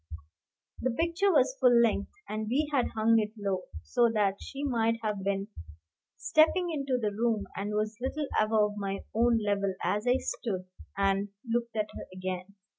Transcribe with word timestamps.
The 0.79 0.89
picture 0.89 1.31
was 1.31 1.55
full 1.59 1.79
length, 1.79 2.09
and 2.27 2.47
we 2.47 2.67
had 2.71 2.87
hung 2.95 3.19
it 3.19 3.33
low, 3.37 3.65
so 3.83 4.09
that 4.11 4.37
she 4.41 4.63
might 4.63 4.95
have 5.03 5.23
been 5.23 5.49
stepping 6.17 6.71
into 6.71 6.97
the 6.99 7.11
room, 7.11 7.45
and 7.55 7.75
was 7.75 7.99
little 8.01 8.25
above 8.39 8.77
my 8.77 9.01
own 9.13 9.37
level 9.45 9.75
as 9.83 10.07
I 10.07 10.15
stood 10.17 10.65
and 10.97 11.29
looked 11.47 11.75
at 11.75 11.91
her 11.95 12.07
again. 12.11 12.55